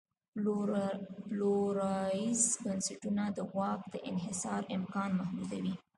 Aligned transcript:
پلورالایز 1.25 2.41
بنسټونه 2.63 3.23
د 3.37 3.39
واک 3.57 3.81
دانحصار 3.93 4.61
امکان 4.77 5.11
محدودوي. 5.19 5.75